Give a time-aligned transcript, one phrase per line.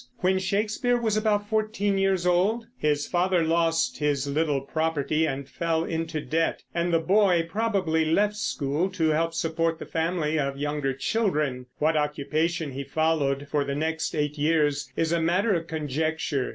[0.21, 5.83] When Shakespeare was about fourteen years old his father lost his little property and fell
[5.83, 10.93] into debt, and the boy probably left school to help support the family of younger
[10.93, 11.67] children.
[11.77, 16.49] What occupation he followed for the next eight years is a matter of conjecture.